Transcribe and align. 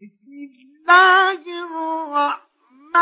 بسم 0.00 0.32
الله 0.32 1.44
الرحمن 1.64 3.00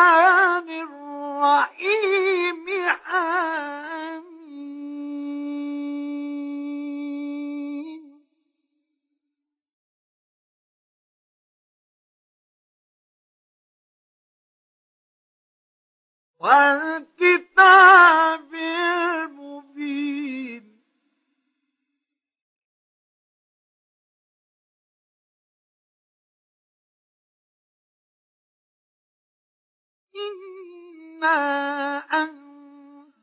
الرحيم 0.71 2.67
حميم. 3.05 3.29
والكتاب 16.39 18.09
إنا 30.19 31.39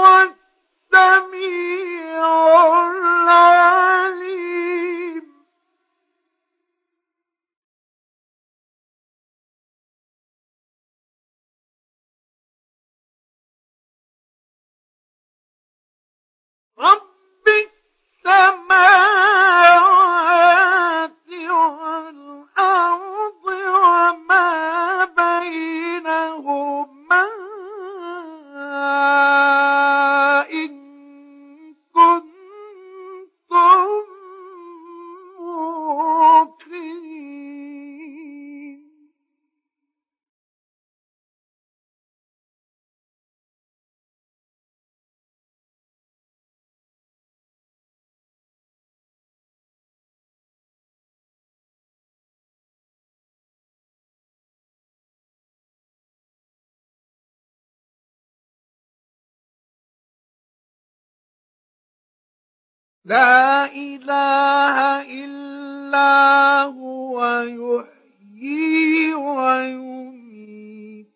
لا 63.04 63.64
إله 63.72 64.76
إلا 65.24 66.62
هو 66.62 67.42
يحيي 67.44 69.14
ويميت. 69.14 71.08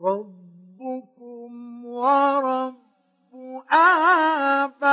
ربكم 0.00 1.84
ورب 1.84 2.74
آبائكم 3.70 4.90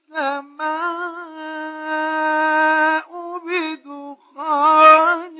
السماء 0.10 0.76
بدخان 3.48 5.38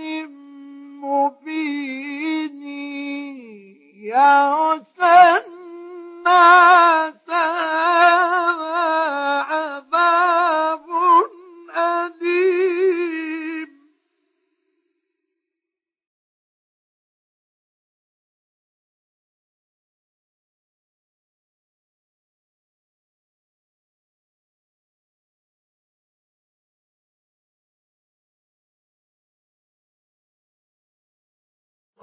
مبين 1.02 2.64
يغشى 3.96 4.95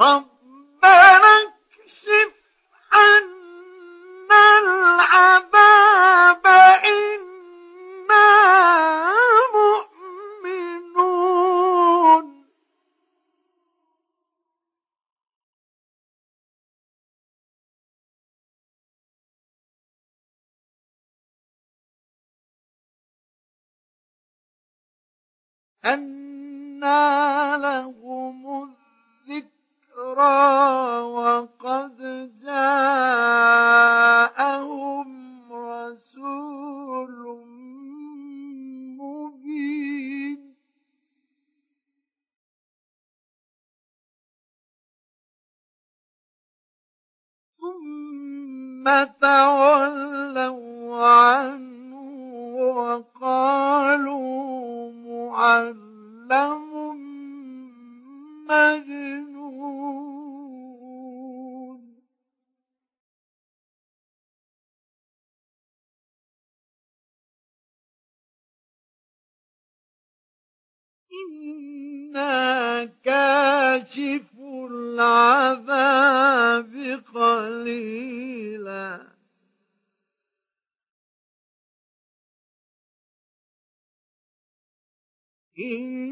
ربنا 0.03 1.33
اكشف 1.43 2.33
عنا 2.93 4.43
العذاب 4.59 6.47
إنا 6.85 8.27
مؤمنون 11.15 12.27
أنا 26.23 27.57
له 27.57 28.12
الذكرى 30.13 31.01
وقد 31.01 31.97
جاءهم 32.45 33.53
رسول 35.53 37.21
مبين. 39.01 40.39
ثم 47.61 48.85
تولوا 49.21 51.07
عنه 51.07 51.93
وقالوا 52.77 54.33
معلم 54.93 56.71
مجنون. 58.49 59.32
كاشف 73.97 74.39
العذاب 74.71 75.83
قليلاً. 77.15 79.13
إنكم 85.59 86.12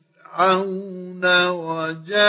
وجاءهم 1.35 2.19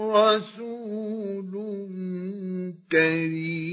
رسول 0.00 1.52
كريم. 2.92 3.72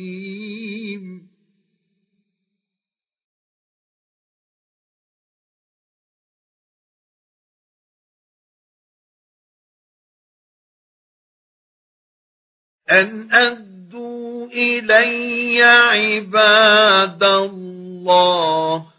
أن 12.92 13.34
أدوا 13.34 14.48
إلي 14.48 15.64
عباد 15.64 17.24
الله 17.24 18.99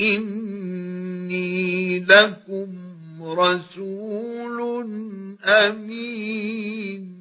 إني 0.00 1.98
لكم 2.00 2.70
رسول 3.22 4.60
أمين. 5.44 7.20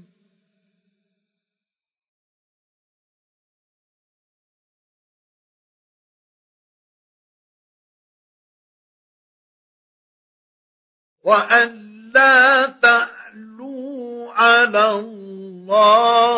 وأن 11.24 11.90
لا 12.14 12.66
تعلوا 12.66 14.32
على 14.34 15.00
الله. 15.00 16.30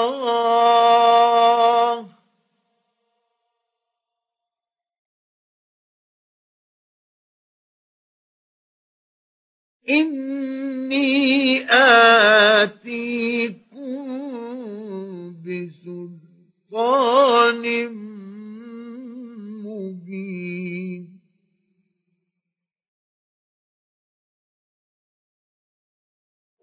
إني 9.91 11.65
آتيكم 11.69 12.91
بسلطان 15.43 16.11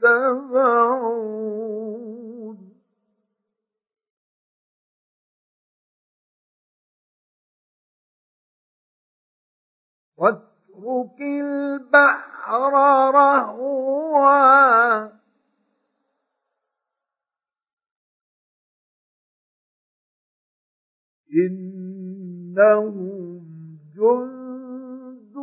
متبعون. 0.00 0.60
واترك 10.16 11.20
البحر 11.20 12.72
رهوا 13.14 14.69
إنهم 21.34 22.96
جند 23.96 25.36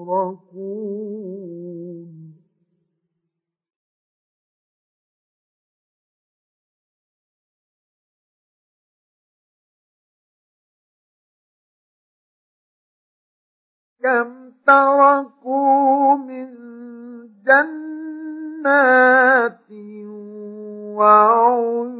مورقون 0.00 0.60
كم 14.02 14.50
تركوا 14.66 16.16
من 16.16 16.48
جنات 17.44 19.20
وعيون 20.96 21.99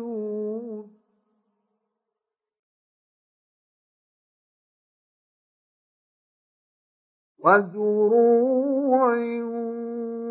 وزروع 7.44 9.16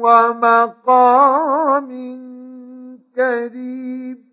ومقام 0.04 1.90
كريم. 3.16 4.30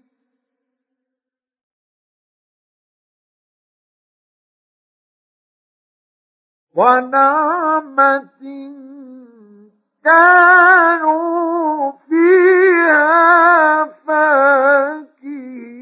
ونعمة 6.77 8.43
كانوا 10.05 11.93
فيها 12.09 13.85
فاكين 13.85 15.76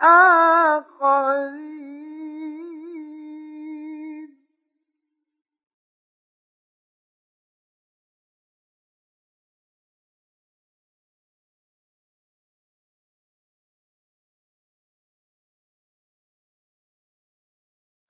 آخرين. 0.00 1.82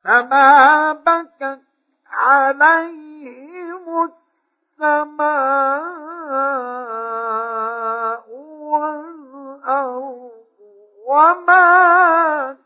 فما 0.05 0.93
بكت 0.93 1.61
عليهم 2.07 3.52
السماء 6.93 8.25
والأرض 8.61 10.31
وما 11.07 12.57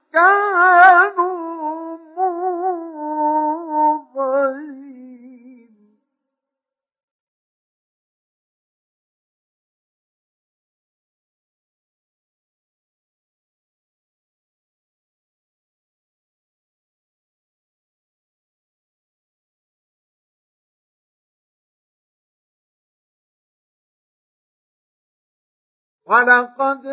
ولقد 26.07 26.87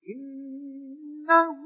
إنه 0.08 1.63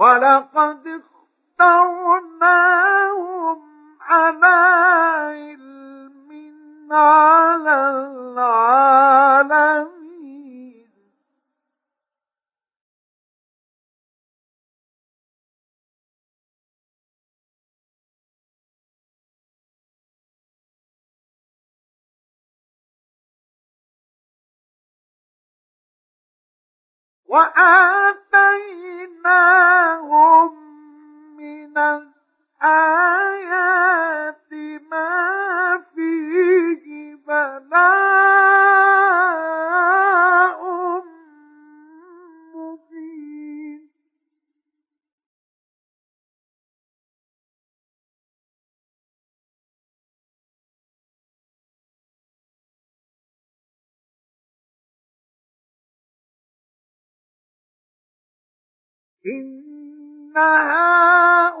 ولقد 0.00 1.02
اخترناهم 1.60 3.58
على 4.00 4.56
علم 5.28 6.28
على 6.92 7.76
العالمين 7.90 9.09
وآتيناهم 29.20 30.50
من 31.38 31.78
الآيات 32.62 33.32
ما 34.90 35.82
فيه 35.94 37.16
بلاء. 37.26 38.89
إن 59.26 59.62
هؤلاء 60.36 61.60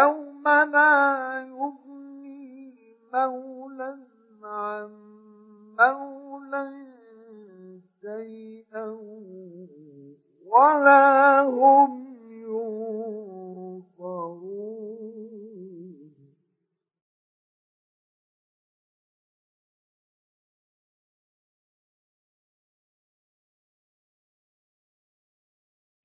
يوم 0.00 0.48
لا 0.48 1.44
يغني 1.48 2.74
مولى 3.12 3.98
عن 4.42 4.90
مولى 5.78 6.86
شيئا 8.00 8.86
ولا 10.46 11.40
هم 11.40 11.92
ينصرون. 13.90 14.32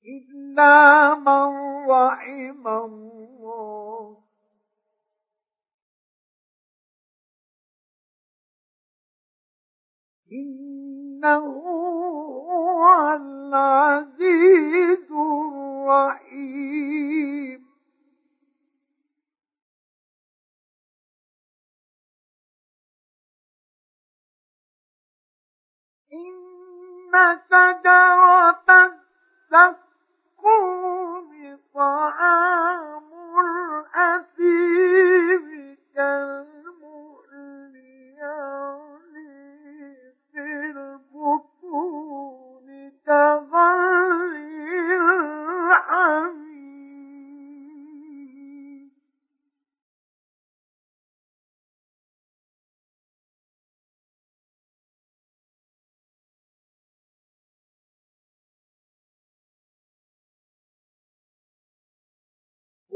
إلا 0.06 1.14
من 1.14 1.48
رحم 1.90 2.68
الله 2.68 3.17
إنه 10.32 11.38
هو 11.38 13.16
العزيز 13.16 15.12
الرحيم. 15.12 16.48
إن 26.12 27.38
شجرة 27.50 28.47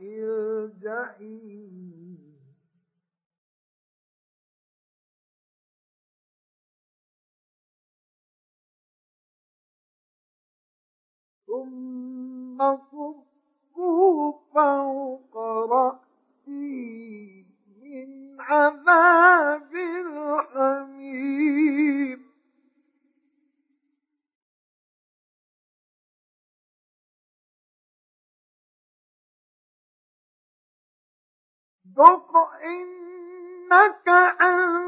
الجحيم. 0.00 1.54
ثم 11.46 12.58
صبوا 12.76 14.32
فوق 14.54 15.36
رأسه 15.72 17.44
من 17.82 18.23
عذاب 18.40 19.74
الحميم. 20.56 21.44
ذق 31.98 32.36
إنك 32.64 34.08
أنت 34.40 34.83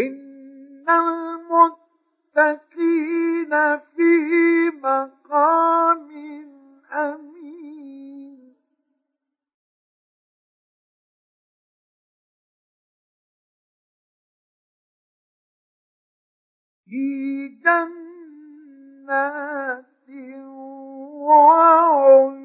إن 0.00 0.86
المتقين 2.36 3.52
في 3.78 4.70
مقام 4.82 6.08
أمين 6.92 8.54
في 16.86 17.48
جنات 17.48 19.08
وعيون 21.28 22.38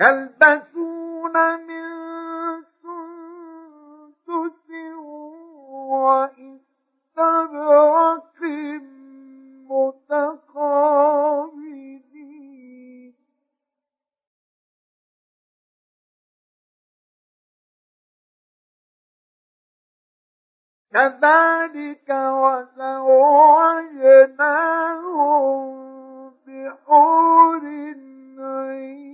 يلبسون 0.00 1.36
من 1.66 1.88
سندس 2.82 4.68
وإستبرق 7.08 7.48
متقابلين. 9.70 10.88
كذلك 20.92 22.10
وزوجناهم 22.10 22.98
بحور 26.46 27.64
عين 28.38 29.07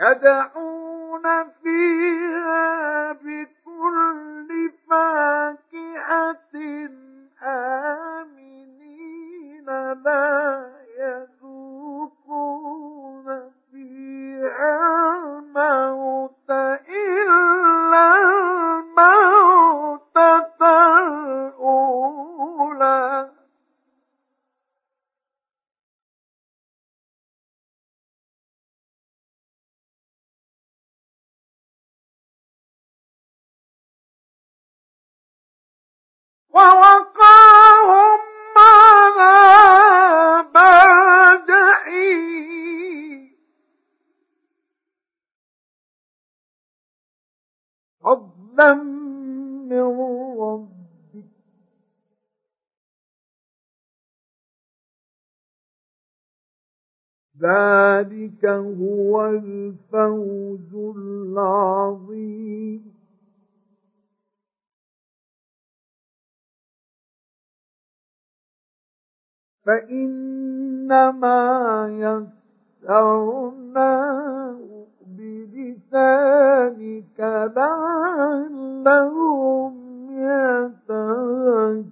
يدعون 0.00 1.44
فيها 1.62 3.12
بكل 3.12 4.70
فاكهة 4.90 6.54
آمنين 8.60 9.66
لا 10.04 10.70
يذوقون 12.20 13.26
فيها 13.72 14.99
فضلا 48.50 48.74
من 49.70 49.82
ربك. 50.40 51.24
ذلك 57.42 58.44
هو 58.44 59.26
الفوز 59.26 60.74
العظيم. 60.96 62.20
فإنما 69.66 71.30
يسرناه 72.82 74.39
بلسانك 75.52 77.20
لعلهم 77.56 78.94
يتذكرون. 80.10 81.90